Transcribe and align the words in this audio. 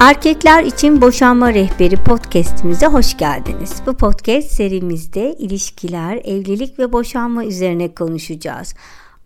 Erkekler 0.00 0.64
için 0.64 1.00
Boşanma 1.00 1.54
Rehberi 1.54 1.96
podcast'imize 1.96 2.86
hoş 2.86 3.16
geldiniz. 3.16 3.82
Bu 3.86 3.96
podcast 3.96 4.50
serimizde 4.50 5.34
ilişkiler, 5.38 6.20
evlilik 6.24 6.78
ve 6.78 6.92
boşanma 6.92 7.44
üzerine 7.44 7.94
konuşacağız. 7.94 8.74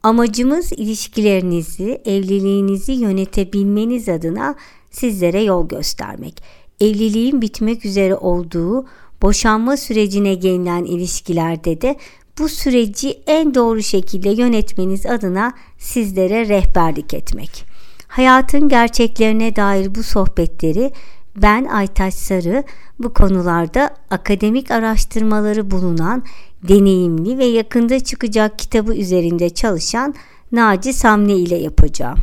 Amacımız 0.02 0.72
ilişkilerinizi, 0.72 2.02
evliliğinizi 2.04 2.92
yönetebilmeniz 2.92 4.08
adına 4.08 4.54
sizlere 4.90 5.42
yol 5.42 5.68
göstermek. 5.68 6.42
Evliliğin 6.81 7.42
bitmek 7.42 7.85
üzere 7.85 8.14
olduğu 8.14 8.86
boşanma 9.22 9.77
sürecine 9.77 10.35
gelinen 10.35 10.85
ilişkilerde 10.85 11.81
de 11.81 11.96
bu 12.38 12.49
süreci 12.49 13.18
en 13.27 13.54
doğru 13.54 13.82
şekilde 13.82 14.31
yönetmeniz 14.31 15.06
adına 15.06 15.53
sizlere 15.78 16.48
rehberlik 16.48 17.14
etmek. 17.14 17.73
Hayatın 18.14 18.68
gerçeklerine 18.68 19.56
dair 19.56 19.95
bu 19.95 20.02
sohbetleri 20.02 20.92
ben 21.36 21.64
Aytaç 21.64 22.14
Sarı 22.14 22.64
bu 22.98 23.14
konularda 23.14 23.90
akademik 24.10 24.70
araştırmaları 24.70 25.70
bulunan 25.70 26.24
deneyimli 26.68 27.38
ve 27.38 27.45
yakında 27.45 28.00
çıkacak 28.00 28.59
kitabı 28.59 28.95
üzerinde 28.95 29.50
çalışan 29.50 30.14
Naci 30.52 30.92
Samni 30.92 31.32
ile 31.32 31.56
yapacağım. 31.56 32.18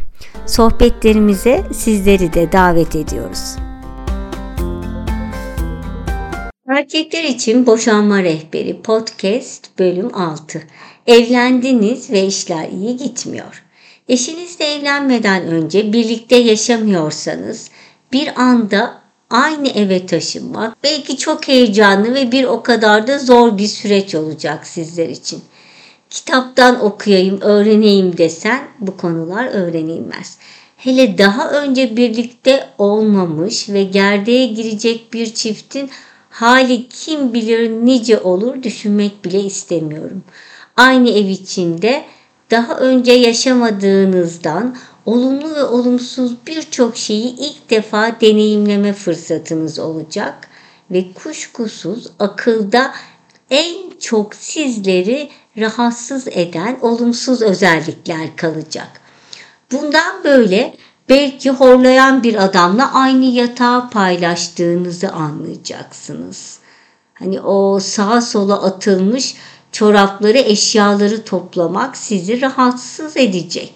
Sohbetlerimize 0.48 1.64
sizleri 1.74 2.34
de 2.34 2.52
davet 2.52 2.96
ediyoruz. 2.96 3.56
Erkekler 6.68 7.24
için 7.24 7.66
Boşanma 7.66 8.24
Rehberi 8.24 8.82
Podcast 8.82 9.80
bölüm 9.80 10.16
6. 10.16 10.64
Evlendiniz 11.08 12.12
ve 12.12 12.26
işler 12.26 12.70
iyi 12.70 12.98
gitmiyor. 12.98 13.64
Eşinizle 14.12 14.66
evlenmeden 14.66 15.48
önce 15.48 15.94
birlikte 15.94 16.36
yaşamıyorsanız 16.36 17.70
bir 18.14 18.42
anda 18.42 19.02
aynı 19.30 19.68
eve 19.68 20.06
taşınmak 20.06 20.84
belki 20.84 21.18
çok 21.18 21.48
heyecanlı 21.48 22.16
ve 22.16 22.32
bir 22.32 22.44
o 22.44 22.64
kadar 22.64 23.08
da 23.08 23.20
zor 23.20 23.58
bir 23.58 23.68
süreç 23.68 24.16
olacak 24.16 24.68
sizler 24.68 25.10
için. 25.10 25.42
Kitaptan 26.10 26.86
okuyayım, 26.86 27.42
öğreneyim 27.42 28.18
desen 28.18 28.62
bu 28.80 28.98
konular 28.98 29.46
öğrenilmez. 29.46 30.38
Hele 30.78 31.18
daha 31.18 31.52
önce 31.52 31.98
birlikte 31.98 32.70
olmamış 32.78 33.70
ve 33.70 33.84
gerdeğe 33.84 34.48
girecek 34.48 35.14
bir 35.14 35.34
çiftin 35.34 35.90
hali 36.30 36.88
kim 36.90 37.34
bilir 37.34 37.70
nice 37.70 38.20
olur 38.20 38.64
düşünmek 38.64 39.26
bile 39.26 39.40
istemiyorum. 39.40 40.24
Aynı 40.78 41.10
ev 41.10 41.28
içinde 41.28 42.04
daha 42.52 42.78
önce 42.78 43.12
yaşamadığınızdan 43.12 44.78
olumlu 45.06 45.56
ve 45.56 45.64
olumsuz 45.64 46.36
birçok 46.48 46.98
şeyi 46.98 47.36
ilk 47.36 47.70
defa 47.70 48.22
deneyimleme 48.22 48.94
fırsatınız 48.94 49.80
olacak 49.80 50.48
ve 50.92 51.14
kuşkusuz 51.14 52.08
akılda 52.20 52.94
en 53.50 53.90
çok 54.00 54.36
sizleri 54.36 55.30
rahatsız 55.58 56.28
eden 56.28 56.78
olumsuz 56.82 57.42
özellikler 57.42 58.36
kalacak. 58.36 59.02
Bundan 59.72 60.24
böyle 60.24 60.76
belki 61.10 61.50
horlayan 61.50 62.24
bir 62.24 62.44
adamla 62.44 62.94
aynı 62.94 63.26
yatağı 63.26 63.90
paylaştığınızı 63.90 65.10
anlayacaksınız. 65.10 66.60
Hani 67.14 67.42
o 67.42 67.80
sağa 67.80 68.22
sola 68.22 68.64
atılmış 68.64 69.36
çorapları, 69.72 70.38
eşyaları 70.38 71.24
toplamak 71.26 71.98
sizi 71.98 72.42
rahatsız 72.42 73.18
edecek. 73.18 73.74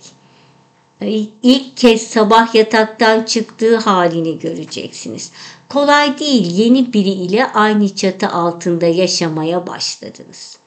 İlk 1.43 1.77
kez 1.77 2.01
sabah 2.01 2.55
yataktan 2.55 3.23
çıktığı 3.23 3.77
halini 3.77 4.39
göreceksiniz. 4.39 5.31
Kolay 5.69 6.19
değil 6.19 6.51
yeni 6.51 6.93
biri 6.93 7.09
ile 7.09 7.45
aynı 7.45 7.95
çatı 7.95 8.29
altında 8.29 8.85
yaşamaya 8.85 9.67
başladınız. 9.67 10.57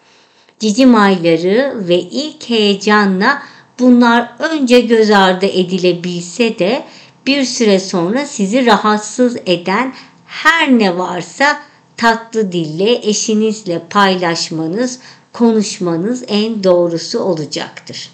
Cicim 0.61 0.95
ayları 0.95 1.89
ve 1.89 2.01
ilk 2.01 2.51
heyecanla 2.51 3.43
bunlar 3.79 4.33
önce 4.39 4.81
göz 4.81 5.11
ardı 5.11 5.47
edilebilse 5.47 6.59
de 6.59 6.85
bir 7.27 7.45
süre 7.45 7.81
sonra 7.81 8.27
sizi 8.27 8.67
rahatsız 8.67 9.37
eden 9.47 9.95
her 10.27 10.79
ne 10.79 10.99
varsa 10.99 11.61
tatlı 11.97 12.53
dille 12.53 13.09
eşinizle 13.09 13.83
paylaşmanız, 13.91 15.01
konuşmanız 15.39 16.25
en 16.29 16.65
doğrusu 16.65 17.21
olacaktır. 17.21 18.11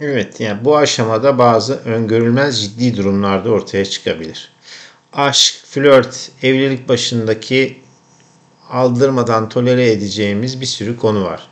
Evet 0.00 0.40
yani 0.40 0.64
bu 0.64 0.76
aşamada 0.76 1.38
bazı 1.38 1.74
öngörülmez 1.74 2.62
ciddi 2.62 2.96
durumlarda 2.96 3.50
ortaya 3.50 3.84
çıkabilir. 3.84 4.52
Aşk, 5.12 5.54
flört, 5.64 6.30
evlilik 6.42 6.88
başındaki 6.88 7.82
aldırmadan 8.70 9.48
tolere 9.48 9.90
edeceğimiz 9.90 10.60
bir 10.60 10.66
sürü 10.66 10.96
konu 10.96 11.24
var. 11.24 11.48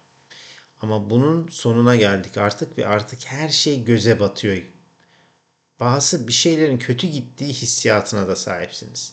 Ama 0.82 1.10
bunun 1.10 1.48
sonuna 1.48 1.96
geldik 1.96 2.38
artık 2.38 2.78
ve 2.78 2.86
artık 2.86 3.26
her 3.26 3.48
şey 3.48 3.84
göze 3.84 4.20
batıyor. 4.20 4.62
Bazı 5.80 6.28
bir 6.28 6.32
şeylerin 6.32 6.78
kötü 6.78 7.06
gittiği 7.06 7.52
hissiyatına 7.52 8.28
da 8.28 8.36
sahipsiniz. 8.36 9.12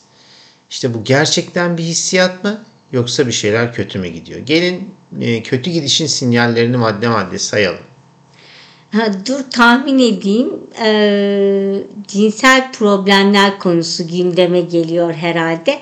İşte 0.69 0.93
bu 0.93 1.03
gerçekten 1.03 1.77
bir 1.77 1.83
hissiyat 1.83 2.43
mı 2.43 2.63
yoksa 2.91 3.27
bir 3.27 3.31
şeyler 3.31 3.73
kötü 3.73 3.99
mü 3.99 4.07
gidiyor? 4.07 4.39
Gelin 4.39 4.93
e, 5.21 5.43
kötü 5.43 5.71
gidişin 5.71 6.07
sinyallerini 6.07 6.77
madde 6.77 7.07
madde 7.07 7.39
sayalım. 7.39 7.83
Ha, 8.91 9.11
dur 9.25 9.39
tahmin 9.51 9.99
edeyim. 9.99 10.49
Ee, 10.81 11.83
cinsel 12.07 12.71
problemler 12.71 13.59
konusu 13.59 14.07
gündeme 14.07 14.61
geliyor 14.61 15.13
herhalde. 15.13 15.79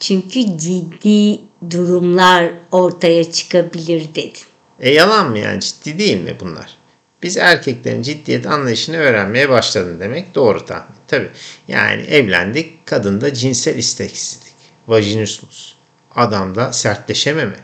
Çünkü 0.00 0.58
ciddi 0.58 1.40
durumlar 1.70 2.52
ortaya 2.72 3.32
çıkabilir 3.32 4.08
dedin. 4.14 4.32
E 4.80 4.90
yalan 4.90 5.30
mı 5.30 5.38
yani 5.38 5.60
ciddi 5.60 5.98
değil 5.98 6.20
mi 6.20 6.36
bunlar? 6.40 6.78
Biz 7.22 7.36
erkeklerin 7.36 8.02
ciddiyet 8.02 8.46
anlayışını 8.46 8.96
öğrenmeye 8.96 9.48
başladın 9.48 10.00
demek 10.00 10.34
doğru 10.34 10.66
tahmin. 10.66 10.96
Tabi 11.06 11.28
yani 11.68 12.02
evlendik 12.02 12.86
kadında 12.86 13.34
cinsel 13.34 13.78
isteksizlik, 13.78 14.54
vajinismus, 14.88 15.74
adamda 16.18 16.72
sertleşememe 16.72 17.56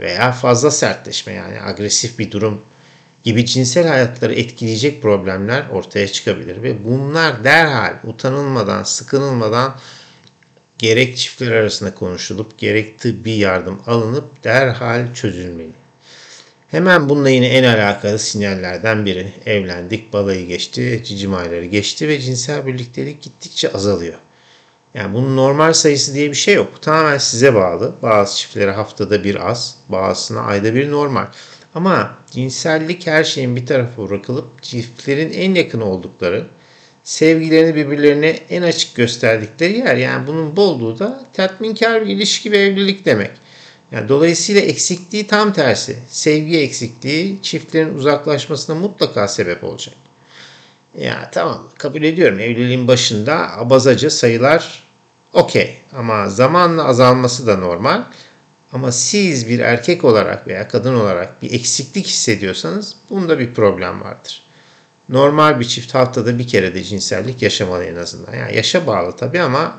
veya 0.00 0.32
fazla 0.32 0.70
sertleşme 0.70 1.32
yani 1.32 1.62
agresif 1.62 2.18
bir 2.18 2.30
durum 2.30 2.60
gibi 3.24 3.46
cinsel 3.46 3.88
hayatları 3.88 4.34
etkileyecek 4.34 5.02
problemler 5.02 5.64
ortaya 5.72 6.08
çıkabilir 6.08 6.62
ve 6.62 6.84
bunlar 6.84 7.44
derhal 7.44 7.94
utanılmadan, 8.04 8.82
sıkınılmadan 8.82 9.76
gerek 10.78 11.16
çiftler 11.16 11.52
arasında 11.52 11.94
konuşulup 11.94 12.58
gerek 12.58 12.98
tıbbi 12.98 13.30
yardım 13.30 13.82
alınıp 13.86 14.44
derhal 14.44 15.14
çözülmeli. 15.14 15.72
Hemen 16.68 17.08
bununla 17.08 17.30
yine 17.30 17.46
en 17.46 17.64
alakalı 17.64 18.18
sinyallerden 18.18 19.06
biri. 19.06 19.32
Evlendik, 19.46 20.12
balayı 20.12 20.46
geçti, 20.46 21.02
cicim 21.04 21.34
ayları 21.34 21.64
geçti 21.64 22.08
ve 22.08 22.20
cinsel 22.20 22.66
birliktelik 22.66 23.22
gittikçe 23.22 23.72
azalıyor. 23.72 24.18
Yani 24.94 25.14
bunun 25.14 25.36
normal 25.36 25.72
sayısı 25.72 26.14
diye 26.14 26.30
bir 26.30 26.36
şey 26.36 26.54
yok. 26.54 26.72
Bu 26.76 26.80
tamamen 26.80 27.18
size 27.18 27.54
bağlı. 27.54 27.94
Bazı 28.02 28.36
çiftlere 28.36 28.72
haftada 28.72 29.24
bir 29.24 29.50
az, 29.50 29.76
bazısına 29.88 30.40
ayda 30.40 30.74
bir 30.74 30.90
normal. 30.90 31.26
Ama 31.74 32.18
cinsellik 32.30 33.06
her 33.06 33.24
şeyin 33.24 33.56
bir 33.56 33.66
tarafa 33.66 34.08
bırakılıp 34.08 34.62
çiftlerin 34.62 35.32
en 35.32 35.54
yakın 35.54 35.80
oldukları, 35.80 36.46
sevgilerini 37.02 37.74
birbirlerine 37.74 38.28
en 38.50 38.62
açık 38.62 38.94
gösterdikleri 38.94 39.78
yer. 39.78 39.96
Yani 39.96 40.26
bunun 40.26 40.56
bolluğu 40.56 40.98
da 40.98 41.24
tatminkar 41.32 42.06
bir 42.06 42.10
ilişki 42.10 42.52
ve 42.52 42.58
evlilik 42.58 43.04
demek. 43.04 43.30
Yani 43.92 44.08
dolayısıyla 44.08 44.60
eksikliği 44.60 45.26
tam 45.26 45.52
tersi. 45.52 45.98
Sevgi 46.08 46.58
eksikliği 46.58 47.42
çiftlerin 47.42 47.94
uzaklaşmasına 47.94 48.76
mutlaka 48.76 49.28
sebep 49.28 49.64
olacak. 49.64 49.94
Ya 50.98 51.30
tamam 51.32 51.68
kabul 51.78 52.02
ediyorum 52.02 52.40
evliliğin 52.40 52.88
başında 52.88 53.56
abazacı 53.58 54.10
sayılar 54.10 54.82
okey 55.32 55.76
ama 55.96 56.28
zamanla 56.28 56.84
azalması 56.84 57.46
da 57.46 57.56
normal. 57.56 58.02
Ama 58.72 58.92
siz 58.92 59.48
bir 59.48 59.58
erkek 59.58 60.04
olarak 60.04 60.46
veya 60.46 60.68
kadın 60.68 60.94
olarak 60.94 61.42
bir 61.42 61.52
eksiklik 61.52 62.06
hissediyorsanız 62.06 62.96
bunda 63.10 63.38
bir 63.38 63.54
problem 63.54 64.00
vardır. 64.00 64.42
Normal 65.08 65.60
bir 65.60 65.64
çift 65.64 65.94
haftada 65.94 66.38
bir 66.38 66.48
kere 66.48 66.74
de 66.74 66.82
cinsellik 66.84 67.42
yaşamalı 67.42 67.84
en 67.84 67.96
azından. 67.96 68.34
Yani 68.34 68.56
yaşa 68.56 68.86
bağlı 68.86 69.16
tabii 69.16 69.40
ama 69.40 69.78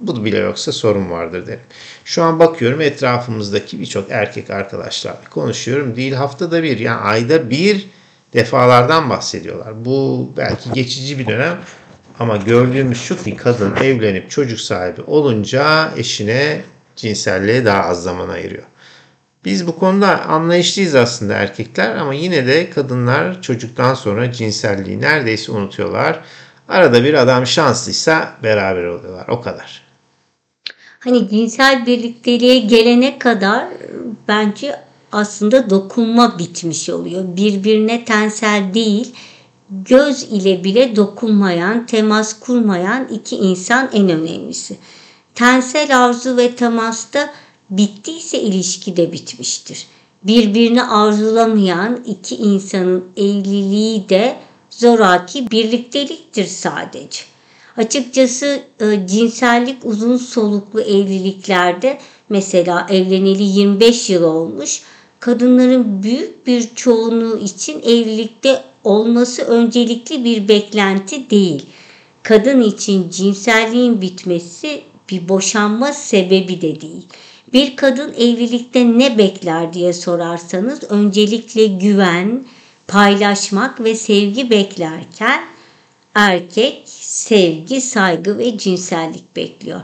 bu 0.00 0.24
bile 0.24 0.38
yoksa 0.38 0.72
sorun 0.72 1.10
vardır 1.10 1.46
derim. 1.46 1.60
Şu 2.04 2.22
an 2.22 2.38
bakıyorum 2.38 2.80
etrafımızdaki 2.80 3.80
birçok 3.80 4.10
erkek 4.10 4.50
arkadaşlarla 4.50 5.24
konuşuyorum. 5.30 5.96
Değil 5.96 6.12
haftada 6.12 6.62
bir 6.62 6.78
yani 6.78 7.00
ayda 7.00 7.50
bir 7.50 7.86
defalardan 8.34 9.10
bahsediyorlar. 9.10 9.84
Bu 9.84 10.30
belki 10.36 10.72
geçici 10.72 11.18
bir 11.18 11.26
dönem 11.26 11.58
ama 12.18 12.36
gördüğümüz 12.36 13.00
şu 13.00 13.24
ki 13.24 13.36
kadın 13.36 13.76
evlenip 13.76 14.30
çocuk 14.30 14.60
sahibi 14.60 15.02
olunca 15.06 15.90
eşine 15.96 16.60
cinselliğe 16.96 17.64
daha 17.64 17.82
az 17.82 18.02
zaman 18.02 18.28
ayırıyor. 18.28 18.64
Biz 19.44 19.66
bu 19.66 19.78
konuda 19.78 20.26
anlayışlıyız 20.26 20.94
aslında 20.94 21.34
erkekler 21.34 21.96
ama 21.96 22.14
yine 22.14 22.46
de 22.46 22.70
kadınlar 22.70 23.42
çocuktan 23.42 23.94
sonra 23.94 24.32
cinselliği 24.32 25.00
neredeyse 25.00 25.52
unutuyorlar. 25.52 26.20
Arada 26.68 27.04
bir 27.04 27.14
adam 27.14 27.46
şanslıysa 27.46 28.32
beraber 28.42 28.84
oluyorlar. 28.84 29.28
O 29.28 29.40
kadar. 29.40 29.82
Hani 31.00 31.28
cinsel 31.28 31.86
birlikteliğe 31.86 32.58
gelene 32.58 33.18
kadar 33.18 33.68
bence 34.28 34.76
aslında 35.12 35.70
dokunma 35.70 36.38
bitmiş 36.38 36.90
oluyor. 36.90 37.24
Birbirine 37.36 38.04
tensel 38.04 38.74
değil, 38.74 39.12
göz 39.70 40.22
ile 40.22 40.64
bile 40.64 40.96
dokunmayan, 40.96 41.86
temas 41.86 42.40
kurmayan 42.40 43.08
iki 43.08 43.36
insan 43.36 43.90
en 43.92 44.08
önemlisi. 44.08 44.76
Tensel 45.34 46.04
arzu 46.04 46.36
ve 46.36 46.54
temasta 46.54 47.30
bittiyse 47.70 48.40
ilişki 48.40 48.96
de 48.96 49.12
bitmiştir. 49.12 49.86
Birbirini 50.22 50.82
arzulamayan 50.82 52.00
iki 52.06 52.36
insanın 52.36 53.04
evliliği 53.16 54.08
de 54.08 54.36
zoraki 54.70 55.50
birlikteliktir 55.50 56.46
sadece. 56.46 57.20
Açıkçası 57.76 58.60
e, 58.80 59.06
cinsellik 59.06 59.84
uzun 59.84 60.16
soluklu 60.16 60.80
evliliklerde 60.80 61.98
mesela 62.28 62.86
evleneli 62.90 63.42
25 63.42 64.10
yıl 64.10 64.22
olmuş 64.22 64.82
kadınların 65.20 66.02
büyük 66.02 66.46
bir 66.46 66.74
çoğunluğu 66.74 67.38
için 67.38 67.82
evlilikte 67.82 68.62
olması 68.84 69.42
öncelikli 69.42 70.24
bir 70.24 70.48
beklenti 70.48 71.30
değil. 71.30 71.66
Kadın 72.22 72.60
için 72.60 73.10
cinselliğin 73.10 74.00
bitmesi 74.00 74.82
bir 75.10 75.28
boşanma 75.28 75.92
sebebi 75.92 76.60
de 76.60 76.80
değil. 76.80 77.06
Bir 77.52 77.76
kadın 77.76 78.12
evlilikte 78.12 78.98
ne 78.98 79.18
bekler 79.18 79.72
diye 79.72 79.92
sorarsanız 79.92 80.82
öncelikle 80.90 81.66
güven, 81.66 82.44
paylaşmak 82.88 83.84
ve 83.84 83.94
sevgi 83.94 84.50
beklerken 84.50 85.40
erkek 86.14 86.82
sevgi, 86.86 87.80
saygı 87.80 88.38
ve 88.38 88.58
cinsellik 88.58 89.36
bekliyor. 89.36 89.80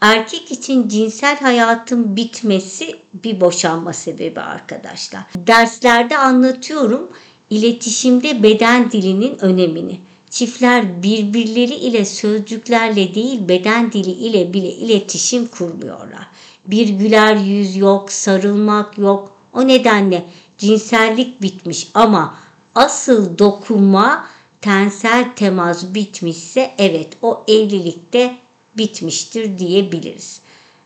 Erkek 0.00 0.52
için 0.52 0.88
cinsel 0.88 1.40
hayatın 1.40 2.16
bitmesi 2.16 2.96
bir 3.14 3.40
boşanma 3.40 3.92
sebebi 3.92 4.40
arkadaşlar. 4.40 5.22
Derslerde 5.36 6.18
anlatıyorum 6.18 7.08
iletişimde 7.50 8.42
beden 8.42 8.90
dilinin 8.90 9.38
önemini. 9.44 10.00
Çiftler 10.30 11.02
birbirleri 11.02 11.74
ile 11.74 12.04
sözcüklerle 12.04 13.14
değil 13.14 13.48
beden 13.48 13.92
dili 13.92 14.10
ile 14.10 14.52
bile 14.52 14.72
iletişim 14.72 15.46
kurmuyorlar. 15.46 16.26
Bir 16.66 16.88
güler 16.88 17.36
yüz 17.36 17.76
yok, 17.76 18.12
sarılmak 18.12 18.98
yok. 18.98 19.32
O 19.52 19.68
nedenle 19.68 20.24
cinsellik 20.58 21.42
bitmiş 21.42 21.88
ama 21.94 22.34
asıl 22.74 23.38
dokunma, 23.38 24.26
tensel 24.60 25.24
temas 25.36 25.94
bitmişse 25.94 26.70
evet 26.78 27.08
o 27.22 27.44
evlilikte 27.48 28.36
bitmiştir 28.78 29.58
diyebiliriz. 29.58 30.40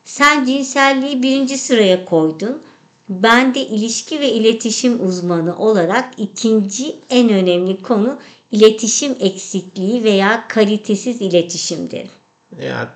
Sen 0.05 0.44
cinselliği 0.44 1.23
birinci 1.23 1.59
sıraya 1.59 2.05
koydun. 2.05 2.62
Ben 3.09 3.55
de 3.55 3.61
ilişki 3.61 4.21
ve 4.21 4.33
iletişim 4.33 5.06
uzmanı 5.09 5.59
olarak 5.59 6.15
ikinci 6.19 6.97
en 7.11 7.29
önemli 7.29 7.83
konu 7.83 8.21
iletişim 8.50 9.17
eksikliği 9.21 10.05
veya 10.05 10.49
kalitesiz 10.49 11.23
iletişim 11.23 11.91
derim. 11.91 12.11
Ya 12.61 12.94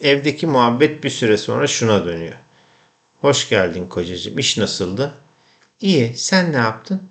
evdeki 0.00 0.46
muhabbet 0.46 1.04
bir 1.04 1.10
süre 1.10 1.36
sonra 1.36 1.66
şuna 1.66 2.04
dönüyor. 2.04 2.34
Hoş 3.20 3.48
geldin 3.48 3.88
kocacığım. 3.88 4.38
İş 4.38 4.58
nasıldı? 4.58 5.14
İyi. 5.80 6.12
Sen 6.16 6.52
ne 6.52 6.56
yaptın? 6.56 7.02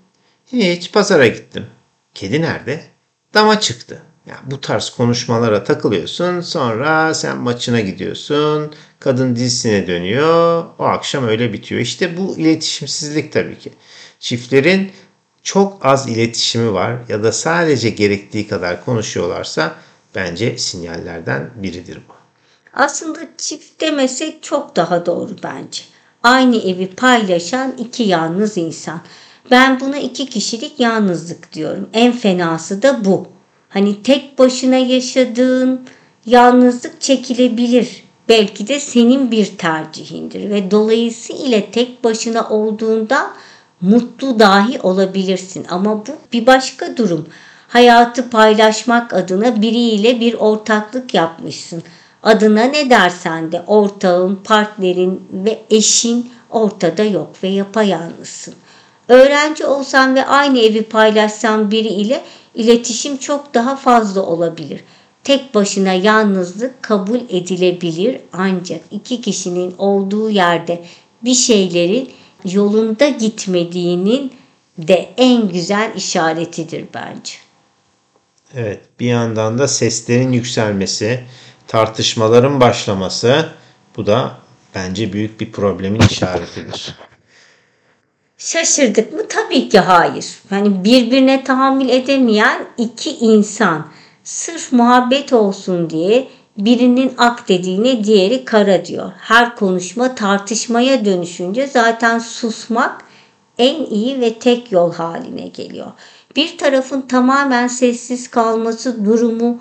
Hiç 0.51 0.91
pazara 0.91 1.27
gittim. 1.27 1.65
Kedi 2.13 2.41
nerede? 2.41 2.83
Dama 3.33 3.59
çıktı. 3.59 4.03
Ya 4.27 4.35
bu 4.45 4.61
tarz 4.61 4.89
konuşmalara 4.89 5.63
takılıyorsun. 5.63 6.41
Sonra 6.41 7.13
sen 7.13 7.37
maçına 7.37 7.79
gidiyorsun. 7.79 8.73
Kadın 8.99 9.35
dizisine 9.35 9.87
dönüyor. 9.87 10.65
O 10.79 10.83
akşam 10.83 11.27
öyle 11.27 11.53
bitiyor. 11.53 11.81
İşte 11.81 12.17
bu 12.17 12.37
iletişimsizlik 12.37 13.33
tabii 13.33 13.59
ki. 13.59 13.71
Çiftlerin 14.19 14.91
çok 15.43 15.85
az 15.85 16.07
iletişimi 16.07 16.73
var 16.73 16.97
ya 17.09 17.23
da 17.23 17.31
sadece 17.31 17.89
gerektiği 17.89 18.47
kadar 18.47 18.85
konuşuyorlarsa 18.85 19.75
bence 20.15 20.57
sinyallerden 20.57 21.49
biridir 21.55 21.97
bu. 21.97 22.13
Aslında 22.73 23.19
çift 23.37 23.81
demesek 23.81 24.43
çok 24.43 24.75
daha 24.75 25.05
doğru 25.05 25.31
bence. 25.43 25.81
Aynı 26.23 26.57
evi 26.57 26.87
paylaşan 26.95 27.75
iki 27.77 28.03
yalnız 28.03 28.57
insan. 28.57 29.01
Ben 29.51 29.79
buna 29.79 29.97
iki 29.97 30.25
kişilik 30.25 30.79
yalnızlık 30.79 31.53
diyorum. 31.53 31.89
En 31.93 32.11
fenası 32.11 32.81
da 32.81 33.05
bu. 33.05 33.34
Hani 33.75 34.03
tek 34.03 34.39
başına 34.39 34.75
yaşadığın 34.75 35.81
yalnızlık 36.25 37.01
çekilebilir. 37.01 38.03
Belki 38.29 38.67
de 38.67 38.79
senin 38.79 39.31
bir 39.31 39.45
tercihindir 39.45 40.49
ve 40.49 40.71
dolayısıyla 40.71 41.61
tek 41.71 42.03
başına 42.03 42.49
olduğunda 42.49 43.27
mutlu 43.81 44.39
dahi 44.39 44.79
olabilirsin. 44.81 45.65
Ama 45.69 45.97
bu 45.97 46.11
bir 46.33 46.45
başka 46.45 46.97
durum. 46.97 47.27
Hayatı 47.67 48.29
paylaşmak 48.29 49.13
adına 49.13 49.61
biriyle 49.61 50.19
bir 50.19 50.33
ortaklık 50.33 51.13
yapmışsın. 51.13 51.83
Adına 52.23 52.63
ne 52.63 52.89
dersen 52.89 53.51
de 53.51 53.61
ortağın, 53.67 54.35
partnerin 54.35 55.27
ve 55.33 55.59
eşin 55.69 56.31
ortada 56.49 57.03
yok 57.03 57.29
ve 57.43 57.47
yapayalnızsın. 57.47 58.53
Öğrenci 59.07 59.65
olsan 59.65 60.15
ve 60.15 60.25
aynı 60.25 60.59
evi 60.59 60.83
paylaşsan 60.83 61.71
biri 61.71 61.87
ile 61.87 62.21
iletişim 62.55 63.17
çok 63.17 63.53
daha 63.53 63.75
fazla 63.75 64.21
olabilir. 64.21 64.83
Tek 65.23 65.55
başına 65.55 65.93
yalnızlık 65.93 66.83
kabul 66.83 67.19
edilebilir 67.29 68.21
ancak 68.33 68.81
iki 68.91 69.21
kişinin 69.21 69.75
olduğu 69.77 70.29
yerde 70.29 70.85
bir 71.23 71.33
şeylerin 71.33 72.11
yolunda 72.45 73.09
gitmediğinin 73.09 74.33
de 74.77 75.09
en 75.17 75.47
güzel 75.47 75.91
işaretidir 75.95 76.85
bence. 76.93 77.33
Evet, 78.55 78.79
bir 78.99 79.05
yandan 79.05 79.57
da 79.57 79.67
seslerin 79.67 80.31
yükselmesi, 80.31 81.23
tartışmaların 81.67 82.61
başlaması 82.61 83.49
bu 83.97 84.05
da 84.05 84.37
bence 84.75 85.13
büyük 85.13 85.39
bir 85.39 85.51
problemin 85.51 85.99
işaretidir. 85.99 86.95
Şaşırdık 88.37 89.13
mı? 89.13 89.21
Tabii 89.29 89.69
ki 89.69 89.79
hayır. 89.79 90.25
Yani 90.51 90.83
birbirine 90.83 91.43
tahammül 91.43 91.89
edemeyen 91.89 92.65
iki 92.77 93.11
insan 93.17 93.87
sırf 94.23 94.71
muhabbet 94.71 95.33
olsun 95.33 95.89
diye 95.89 96.27
birinin 96.57 97.13
ak 97.17 97.49
dediğine 97.49 98.03
diğeri 98.03 98.45
kara 98.45 98.85
diyor. 98.85 99.11
Her 99.17 99.55
konuşma 99.55 100.15
tartışmaya 100.15 101.05
dönüşünce 101.05 101.67
zaten 101.67 102.19
susmak 102.19 103.05
en 103.57 103.85
iyi 103.85 104.21
ve 104.21 104.33
tek 104.33 104.71
yol 104.71 104.93
haline 104.93 105.47
geliyor. 105.47 105.91
Bir 106.35 106.57
tarafın 106.57 107.01
tamamen 107.01 107.67
sessiz 107.67 108.27
kalması 108.27 109.05
durumu 109.05 109.59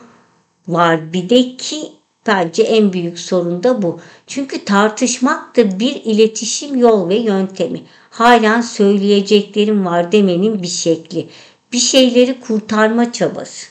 var. 0.68 1.12
Bir 1.12 1.28
de 1.28 1.56
ki 1.56 1.92
bence 2.26 2.62
en 2.62 2.92
büyük 2.92 3.18
sorun 3.18 3.62
da 3.62 3.82
bu. 3.82 4.00
Çünkü 4.26 4.64
tartışmak 4.64 5.56
da 5.56 5.78
bir 5.78 5.94
iletişim 6.04 6.76
yol 6.76 7.08
ve 7.08 7.14
yöntemi. 7.14 7.82
Halen 8.10 8.60
söyleyeceklerim 8.60 9.86
var 9.86 10.12
demenin 10.12 10.62
bir 10.62 10.68
şekli. 10.68 11.28
Bir 11.72 11.78
şeyleri 11.78 12.40
kurtarma 12.40 13.12
çabası. 13.12 13.66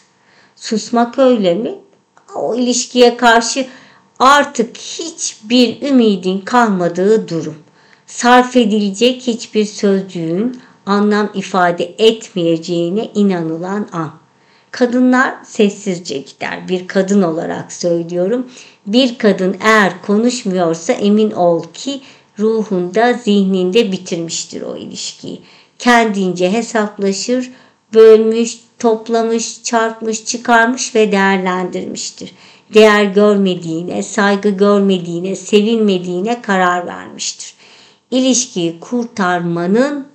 Susmak 0.56 1.20
öyle 1.20 1.56
mi? 1.56 1.76
O 2.36 2.56
ilişkiye 2.56 3.18
karşı 3.18 3.66
artık 4.20 4.78
hiçbir 4.78 5.82
ümidin 5.82 6.40
kalmadığı 6.40 7.28
durum. 7.28 7.56
Sarf 8.08 8.56
edilecek 8.56 9.22
hiçbir 9.22 9.66
sözcüğün 9.66 10.62
anlam 10.86 11.30
ifade 11.34 11.96
etmeyeceğine 11.98 13.10
inanılan 13.16 13.90
an. 13.92 14.23
Kadınlar 14.74 15.36
sessizce 15.44 16.18
gider. 16.18 16.68
Bir 16.68 16.88
kadın 16.88 17.22
olarak 17.22 17.74
söylüyorum. 17.74 18.48
Bir 18.88 19.18
kadın 19.18 19.58
eğer 19.64 20.02
konuşmuyorsa 20.02 20.94
emin 20.94 21.32
ol 21.32 21.64
ki 21.74 22.02
ruhunda, 22.40 23.14
zihninde 23.14 23.92
bitirmiştir 23.92 24.62
o 24.62 24.78
ilişkiyi. 24.78 25.42
Kendince 25.80 26.52
hesaplaşır, 26.52 27.52
bölmüş, 27.94 28.60
toplamış, 28.80 29.64
çarpmış, 29.64 30.26
çıkarmış 30.26 30.96
ve 30.96 31.12
değerlendirmiştir. 31.12 32.32
Değer 32.74 33.04
görmediğine, 33.04 34.04
saygı 34.04 34.50
görmediğine, 34.50 35.36
sevilmediğine 35.36 36.42
karar 36.42 36.88
vermiştir. 36.88 37.54
İlişkiyi 38.12 38.80
kurtarmanın 38.80 40.08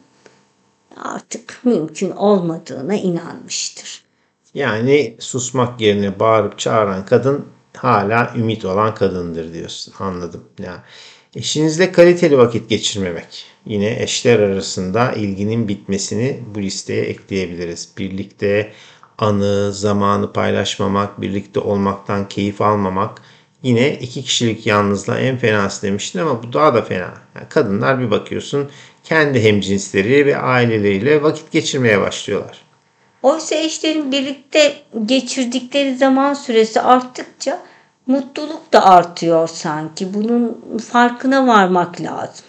artık 0.96 1.60
mümkün 1.64 2.10
olmadığına 2.10 2.94
inanmıştır. 2.94 4.07
Yani 4.54 5.16
susmak 5.20 5.80
yerine 5.80 6.20
bağırıp 6.20 6.58
çağıran 6.58 7.06
kadın 7.06 7.46
hala 7.76 8.32
ümit 8.36 8.64
olan 8.64 8.94
kadındır 8.94 9.52
diyorsun. 9.54 9.94
Anladım. 9.98 10.44
Ya 10.58 10.84
eşinizle 11.34 11.92
kaliteli 11.92 12.38
vakit 12.38 12.68
geçirmemek. 12.68 13.46
Yine 13.66 14.02
eşler 14.02 14.38
arasında 14.38 15.12
ilginin 15.12 15.68
bitmesini 15.68 16.40
bu 16.54 16.62
listeye 16.62 17.02
ekleyebiliriz. 17.04 17.88
Birlikte 17.98 18.72
anı, 19.18 19.72
zamanı 19.72 20.32
paylaşmamak, 20.32 21.20
birlikte 21.20 21.60
olmaktan 21.60 22.28
keyif 22.28 22.60
almamak 22.60 23.22
yine 23.62 23.94
iki 23.94 24.22
kişilik 24.22 24.66
yalnızlığa 24.66 25.18
en 25.18 25.38
fenası 25.38 25.82
demiştin 25.82 26.18
ama 26.18 26.42
bu 26.42 26.52
daha 26.52 26.74
da 26.74 26.82
fena. 26.82 27.14
Yani 27.34 27.48
kadınlar 27.48 28.00
bir 28.00 28.10
bakıyorsun 28.10 28.70
kendi 29.04 29.42
hemcinsleri 29.42 30.26
ve 30.26 30.36
aileleriyle 30.36 31.22
vakit 31.22 31.52
geçirmeye 31.52 32.00
başlıyorlar. 32.00 32.67
Oysa 33.22 33.54
eşlerin 33.54 34.12
birlikte 34.12 34.76
geçirdikleri 35.06 35.96
zaman 35.96 36.34
süresi 36.34 36.80
arttıkça 36.80 37.62
mutluluk 38.06 38.72
da 38.72 38.86
artıyor 38.86 39.48
sanki. 39.48 40.14
Bunun 40.14 40.60
farkına 40.92 41.46
varmak 41.46 42.00
lazım. 42.00 42.44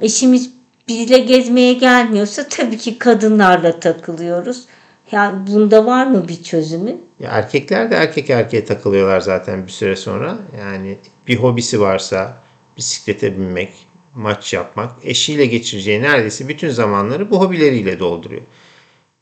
Eşimiz 0.00 0.50
bizle 0.88 1.18
gezmeye 1.18 1.72
gelmiyorsa 1.72 2.48
tabii 2.48 2.78
ki 2.78 2.98
kadınlarla 2.98 3.80
takılıyoruz. 3.80 4.64
Yani 5.12 5.46
bunda 5.46 5.86
var 5.86 6.06
mı 6.06 6.28
bir 6.28 6.42
çözümü? 6.42 6.96
Ya 7.20 7.30
erkekler 7.30 7.90
de 7.90 7.94
erkek 7.94 8.30
erkeğe 8.30 8.64
takılıyorlar 8.64 9.20
zaten 9.20 9.66
bir 9.66 9.72
süre 9.72 9.96
sonra. 9.96 10.38
Yani 10.58 10.98
bir 11.28 11.36
hobisi 11.36 11.80
varsa 11.80 12.42
bisiklete 12.76 13.32
binmek, 13.38 13.88
maç 14.14 14.52
yapmak, 14.52 14.90
eşiyle 15.04 15.46
geçireceği 15.46 16.02
neredeyse 16.02 16.48
bütün 16.48 16.70
zamanları 16.70 17.30
bu 17.30 17.40
hobileriyle 17.40 17.98
dolduruyor. 17.98 18.42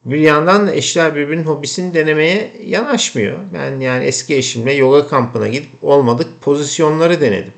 Bir 0.05 0.19
yandan 0.19 0.67
da 0.67 0.75
eşler 0.75 1.15
birbirinin 1.15 1.45
hobisini 1.45 1.95
denemeye 1.95 2.53
yanaşmıyor. 2.65 3.39
Ben 3.55 3.81
yani 3.81 4.05
eski 4.05 4.37
eşimle 4.37 4.73
yoga 4.73 5.09
kampına 5.09 5.49
gidip 5.49 5.71
olmadık 5.83 6.29
pozisyonları 6.41 7.21
denedim. 7.21 7.53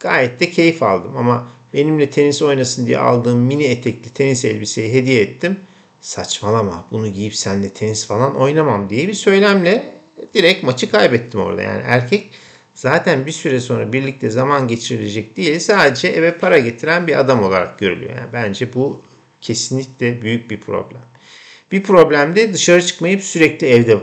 Gayet 0.00 0.40
de 0.40 0.50
keyif 0.50 0.82
aldım 0.82 1.16
ama 1.16 1.48
benimle 1.74 2.10
tenis 2.10 2.42
oynasın 2.42 2.86
diye 2.86 2.98
aldığım 2.98 3.38
mini 3.38 3.64
etekli 3.64 4.10
tenis 4.10 4.44
elbiseyi 4.44 4.92
hediye 4.92 5.22
ettim. 5.22 5.60
Saçmalama 6.00 6.86
bunu 6.90 7.08
giyip 7.08 7.34
senle 7.34 7.68
tenis 7.68 8.06
falan 8.06 8.36
oynamam 8.36 8.90
diye 8.90 9.08
bir 9.08 9.14
söylemle 9.14 9.94
direkt 10.34 10.62
maçı 10.62 10.90
kaybettim 10.90 11.40
orada. 11.40 11.62
Yani 11.62 11.82
erkek 11.86 12.30
zaten 12.74 13.26
bir 13.26 13.32
süre 13.32 13.60
sonra 13.60 13.92
birlikte 13.92 14.30
zaman 14.30 14.68
geçirilecek 14.68 15.36
değil 15.36 15.58
sadece 15.58 16.08
eve 16.08 16.38
para 16.38 16.58
getiren 16.58 17.06
bir 17.06 17.20
adam 17.20 17.42
olarak 17.42 17.78
görülüyor. 17.78 18.10
Yani 18.10 18.32
bence 18.32 18.74
bu 18.74 19.02
kesinlikle 19.40 20.22
büyük 20.22 20.50
bir 20.50 20.60
problem. 20.60 21.09
Bir 21.72 21.82
problem 21.82 22.36
de 22.36 22.52
dışarı 22.52 22.86
çıkmayıp 22.86 23.22
sürekli 23.22 23.66
evde 23.66 23.98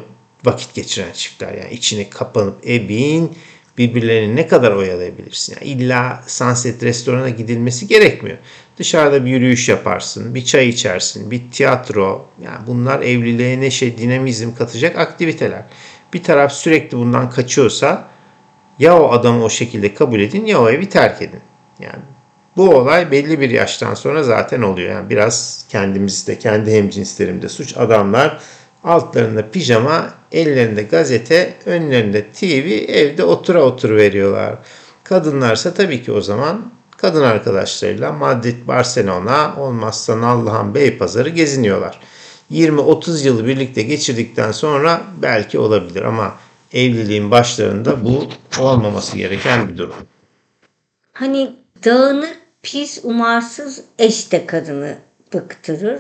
vakit 0.46 0.74
geçiren 0.74 1.12
çiftler. 1.12 1.54
Yani 1.54 1.74
içine 1.74 2.10
kapanıp 2.10 2.68
ebin 2.70 3.32
birbirlerini 3.78 4.36
ne 4.36 4.48
kadar 4.48 4.72
oyalayabilirsin? 4.72 5.56
Yani 5.56 5.72
illa 5.72 6.24
Sunset 6.28 6.84
restorana 6.84 7.30
gidilmesi 7.30 7.88
gerekmiyor. 7.88 8.38
Dışarıda 8.78 9.26
bir 9.26 9.30
yürüyüş 9.30 9.70
yaparsın, 9.70 10.36
bir 10.36 10.46
çay 10.46 10.70
içersin, 10.70 11.32
bir 11.32 11.42
tiyatro. 11.52 12.30
Yani 12.44 12.68
bunlar 12.68 13.02
evliliğe 13.02 13.62
neşe, 13.62 13.98
dinamizm 13.98 14.56
katacak 14.56 14.98
aktiviteler. 14.98 15.64
Bir 16.14 16.24
taraf 16.24 16.54
sürekli 16.54 16.98
bundan 16.98 17.30
kaçıyorsa 17.30 18.10
ya 18.80 19.00
o 19.00 19.12
adamı 19.12 19.44
o 19.44 19.50
şekilde 19.50 19.94
kabul 19.94 20.20
edin 20.20 20.46
ya 20.46 20.62
o 20.62 20.70
evi 20.70 20.90
terk 20.90 21.22
edin. 21.22 21.42
Yani 21.80 22.00
bu 22.58 22.76
olay 22.76 23.12
belli 23.12 23.40
bir 23.40 23.50
yaştan 23.50 23.94
sonra 23.94 24.24
zaten 24.24 24.62
oluyor. 24.62 24.92
Yani 24.92 25.10
biraz 25.10 25.66
kendimizde, 25.70 26.40
kendi 26.40 26.72
hemcinslerimde 26.72 27.50
suç 27.50 27.78
adamlar 27.78 28.40
altlarında 28.84 29.50
pijama, 29.52 30.14
ellerinde 30.32 30.84
gazete, 30.84 31.54
önlerinde 31.66 32.26
TV, 32.32 32.92
evde 32.92 33.24
otura 33.24 33.64
otur 33.64 33.96
veriyorlar. 33.96 34.56
Kadınlarsa 35.04 35.74
tabii 35.74 36.04
ki 36.04 36.12
o 36.12 36.22
zaman 36.22 36.72
kadın 36.98 37.24
arkadaşlarıyla 37.24 38.12
Madrid, 38.12 38.68
Barcelona, 38.68 39.56
olmazsa 39.58 40.22
Nallıhan 40.22 40.76
Beypazarı 40.76 41.30
geziniyorlar. 41.30 42.00
20-30 42.52 43.26
yılı 43.26 43.46
birlikte 43.46 43.82
geçirdikten 43.82 44.52
sonra 44.52 45.02
belki 45.22 45.60
olabilir 45.60 46.02
ama 46.02 46.36
evliliğin 46.74 47.32
başlarında 47.32 48.06
bu 48.06 48.28
olmaması 48.60 49.18
gereken 49.18 49.70
bir 49.70 49.78
durum. 49.78 49.96
Hani 51.14 51.56
dağınık, 51.86 52.38
pis, 52.68 53.00
umarsız 53.04 53.84
eş 54.00 54.32
de 54.32 54.46
kadını 54.46 54.96
bıktırır. 55.34 56.00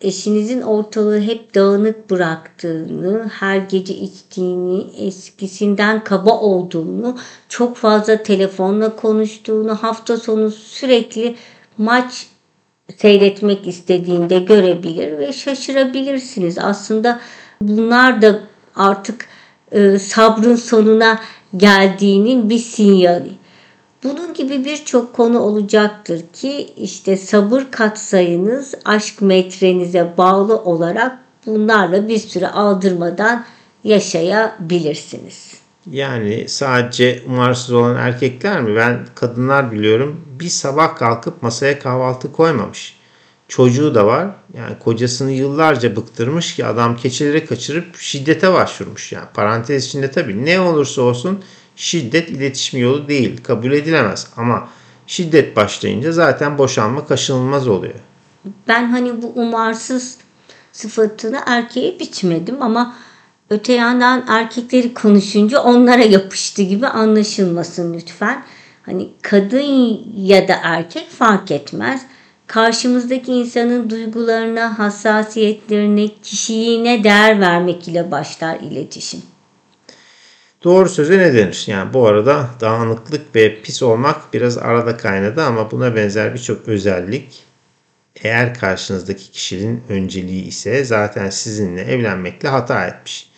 Eşinizin 0.00 0.62
ortalığı 0.62 1.20
hep 1.20 1.54
dağınık 1.54 2.10
bıraktığını, 2.10 3.28
her 3.28 3.56
gece 3.56 3.94
içtiğini, 3.94 5.06
eskisinden 5.06 6.04
kaba 6.04 6.30
olduğunu, 6.30 7.18
çok 7.48 7.76
fazla 7.76 8.22
telefonla 8.22 8.96
konuştuğunu, 8.96 9.74
hafta 9.74 10.16
sonu 10.16 10.50
sürekli 10.50 11.36
maç 11.78 12.26
seyretmek 12.96 13.66
istediğinde 13.66 14.38
görebilir 14.38 15.18
ve 15.18 15.32
şaşırabilirsiniz. 15.32 16.58
Aslında 16.58 17.20
bunlar 17.60 18.22
da 18.22 18.40
artık 18.76 19.26
e, 19.72 19.98
sabrın 19.98 20.56
sonuna 20.56 21.20
geldiğinin 21.56 22.50
bir 22.50 22.58
sinyali. 22.58 23.30
Bunun 24.04 24.34
gibi 24.34 24.64
birçok 24.64 25.12
konu 25.12 25.40
olacaktır 25.40 26.22
ki 26.32 26.68
işte 26.76 27.16
sabır 27.16 27.62
katsayınız 27.70 28.74
aşk 28.84 29.22
metrenize 29.22 30.14
bağlı 30.18 30.56
olarak 30.58 31.18
bunlarla 31.46 32.08
bir 32.08 32.18
süre 32.18 32.48
aldırmadan 32.48 33.44
yaşayabilirsiniz. 33.84 35.54
Yani 35.90 36.48
sadece 36.48 37.22
umarsız 37.26 37.72
olan 37.72 37.96
erkekler 37.96 38.60
mi? 38.60 38.76
Ben 38.76 39.06
kadınlar 39.14 39.72
biliyorum 39.72 40.20
bir 40.40 40.48
sabah 40.48 40.96
kalkıp 40.96 41.42
masaya 41.42 41.78
kahvaltı 41.78 42.32
koymamış. 42.32 43.00
Çocuğu 43.48 43.94
da 43.94 44.06
var. 44.06 44.28
Yani 44.56 44.78
kocasını 44.78 45.30
yıllarca 45.30 45.96
bıktırmış 45.96 46.56
ki 46.56 46.66
adam 46.66 46.96
keçileri 46.96 47.46
kaçırıp 47.46 47.96
şiddete 47.96 48.52
başvurmuş. 48.52 49.12
Yani 49.12 49.26
parantez 49.34 49.86
içinde 49.86 50.10
tabii 50.10 50.44
ne 50.44 50.60
olursa 50.60 51.02
olsun 51.02 51.40
şiddet 51.76 52.30
iletişim 52.30 52.80
yolu 52.80 53.08
değil. 53.08 53.42
Kabul 53.42 53.72
edilemez. 53.72 54.26
Ama 54.36 54.68
şiddet 55.06 55.56
başlayınca 55.56 56.12
zaten 56.12 56.58
boşanma 56.58 57.06
kaçınılmaz 57.06 57.68
oluyor. 57.68 58.00
Ben 58.68 58.90
hani 58.90 59.22
bu 59.22 59.32
umarsız 59.34 60.18
sıfatını 60.72 61.40
erkeğe 61.46 61.98
biçmedim 62.00 62.62
ama 62.62 62.96
öte 63.50 63.72
yandan 63.72 64.24
erkekleri 64.28 64.94
konuşunca 64.94 65.60
onlara 65.60 66.02
yapıştı 66.02 66.62
gibi 66.62 66.86
anlaşılmasın 66.86 67.94
lütfen. 67.94 68.44
Hani 68.82 69.08
kadın 69.22 70.00
ya 70.16 70.48
da 70.48 70.56
erkek 70.62 71.10
fark 71.10 71.50
etmez. 71.50 72.02
Karşımızdaki 72.46 73.32
insanın 73.32 73.90
duygularına, 73.90 74.78
hassasiyetlerine, 74.78 76.08
kişiliğine 76.22 77.04
değer 77.04 77.40
vermek 77.40 77.88
ile 77.88 78.10
başlar 78.10 78.60
iletişim. 78.60 79.22
Doğru 80.64 80.88
söze 80.88 81.18
ne 81.18 81.34
denir? 81.34 81.64
Yani 81.66 81.92
bu 81.92 82.06
arada 82.06 82.50
dağınıklık 82.60 83.36
ve 83.36 83.62
pis 83.62 83.82
olmak 83.82 84.34
biraz 84.34 84.58
arada 84.58 84.96
kaynadı 84.96 85.42
ama 85.42 85.70
buna 85.70 85.96
benzer 85.96 86.34
birçok 86.34 86.68
özellik 86.68 87.42
eğer 88.22 88.54
karşınızdaki 88.54 89.30
kişinin 89.30 89.82
önceliği 89.88 90.44
ise 90.44 90.84
zaten 90.84 91.30
sizinle 91.30 91.82
evlenmekle 91.82 92.48
hata 92.48 92.86
etmiş. 92.86 93.30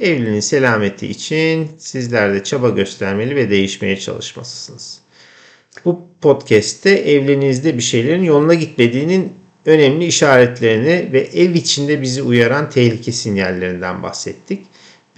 Evliliğin 0.00 0.40
selameti 0.40 1.06
için 1.06 1.70
sizler 1.78 2.34
de 2.34 2.44
çaba 2.44 2.68
göstermeli 2.68 3.36
ve 3.36 3.50
değişmeye 3.50 3.98
çalışmalısınız. 4.00 5.00
Bu 5.84 6.08
podcast'te 6.20 6.90
evliliğinizde 6.90 7.76
bir 7.76 7.82
şeylerin 7.82 8.22
yoluna 8.22 8.54
gitmediğinin 8.54 9.32
önemli 9.66 10.04
işaretlerini 10.04 11.12
ve 11.12 11.20
ev 11.20 11.54
içinde 11.54 12.02
bizi 12.02 12.22
uyaran 12.22 12.70
tehlike 12.70 13.12
sinyallerinden 13.12 14.02
bahsettik. 14.02 14.66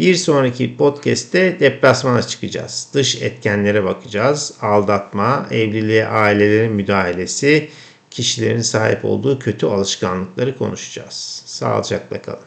Bir 0.01 0.15
sonraki 0.15 0.77
podcast'te 0.77 1.61
deplasmana 1.61 2.23
çıkacağız. 2.23 2.89
Dış 2.95 3.23
etkenlere 3.23 3.85
bakacağız. 3.85 4.55
Aldatma, 4.63 5.47
evliliğe 5.51 6.07
ailelerin 6.07 6.73
müdahalesi, 6.73 7.69
kişilerin 8.11 8.61
sahip 8.61 9.05
olduğu 9.05 9.39
kötü 9.39 9.67
alışkanlıkları 9.67 10.59
konuşacağız. 10.59 11.43
Sağlıcakla 11.47 12.23
kalın. 12.23 12.45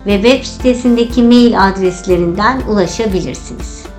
ve 0.06 0.22
web 0.24 0.44
sitesindeki 0.44 1.24
mail 1.24 1.68
adreslerinden 1.68 2.62
ulaşabilirsiniz. 2.70 3.93